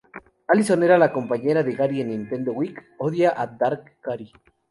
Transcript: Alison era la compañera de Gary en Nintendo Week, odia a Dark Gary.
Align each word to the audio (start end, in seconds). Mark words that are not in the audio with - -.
Alison 0.47 0.81
era 0.83 0.97
la 0.97 1.13
compañera 1.13 1.61
de 1.61 1.73
Gary 1.73 2.01
en 2.01 2.07
Nintendo 2.09 2.53
Week, 2.53 2.83
odia 2.97 3.39
a 3.39 3.45
Dark 3.45 3.97
Gary. 4.03 4.31